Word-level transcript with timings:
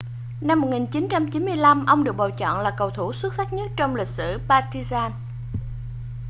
năm 0.41 0.61
1995 0.61 1.85
ông 1.85 2.03
được 2.03 2.15
bầu 2.17 2.29
chọn 2.31 2.59
là 2.59 2.73
cầu 2.77 2.89
thủ 2.91 3.13
xuất 3.13 3.33
sắc 3.33 3.53
nhất 3.53 3.71
trong 3.77 3.95
lịch 3.95 4.07
sử 4.07 4.39
partizan 4.47 5.11